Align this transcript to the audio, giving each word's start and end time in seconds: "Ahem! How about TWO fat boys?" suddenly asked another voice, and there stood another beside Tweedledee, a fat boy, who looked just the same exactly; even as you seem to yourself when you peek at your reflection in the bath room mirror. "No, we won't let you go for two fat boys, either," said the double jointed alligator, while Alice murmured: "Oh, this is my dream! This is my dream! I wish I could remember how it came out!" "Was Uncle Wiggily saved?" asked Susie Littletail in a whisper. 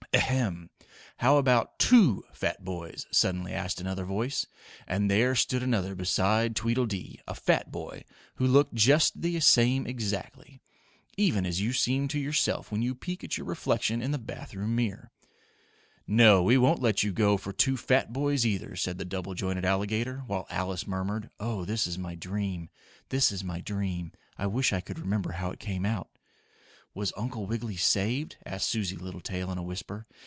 "Ahem! 0.13 0.69
How 1.17 1.37
about 1.37 1.79
TWO 1.79 2.25
fat 2.33 2.65
boys?" 2.65 3.07
suddenly 3.11 3.53
asked 3.53 3.79
another 3.79 4.03
voice, 4.03 4.45
and 4.85 5.09
there 5.09 5.35
stood 5.35 5.63
another 5.63 5.95
beside 5.95 6.53
Tweedledee, 6.53 7.21
a 7.29 7.33
fat 7.33 7.71
boy, 7.71 8.03
who 8.35 8.45
looked 8.45 8.73
just 8.73 9.21
the 9.21 9.39
same 9.39 9.87
exactly; 9.87 10.59
even 11.15 11.45
as 11.45 11.61
you 11.61 11.71
seem 11.71 12.09
to 12.09 12.19
yourself 12.19 12.73
when 12.73 12.81
you 12.81 12.93
peek 12.93 13.23
at 13.23 13.37
your 13.37 13.45
reflection 13.47 14.01
in 14.01 14.11
the 14.11 14.17
bath 14.17 14.53
room 14.53 14.75
mirror. 14.75 15.11
"No, 16.07 16.43
we 16.43 16.57
won't 16.57 16.81
let 16.81 17.03
you 17.03 17.13
go 17.13 17.37
for 17.37 17.53
two 17.53 17.77
fat 17.77 18.11
boys, 18.11 18.45
either," 18.45 18.75
said 18.75 18.97
the 18.97 19.05
double 19.05 19.33
jointed 19.33 19.63
alligator, 19.63 20.23
while 20.27 20.47
Alice 20.49 20.85
murmured: 20.85 21.29
"Oh, 21.39 21.63
this 21.63 21.87
is 21.87 21.97
my 21.97 22.15
dream! 22.15 22.69
This 23.09 23.31
is 23.31 23.45
my 23.45 23.61
dream! 23.61 24.11
I 24.37 24.45
wish 24.47 24.73
I 24.73 24.81
could 24.81 24.99
remember 24.99 25.33
how 25.33 25.51
it 25.51 25.59
came 25.59 25.85
out!" 25.85 26.09
"Was 26.93 27.13
Uncle 27.15 27.45
Wiggily 27.45 27.77
saved?" 27.77 28.35
asked 28.45 28.67
Susie 28.67 28.97
Littletail 28.97 29.49
in 29.49 29.57
a 29.57 29.63
whisper. 29.63 30.07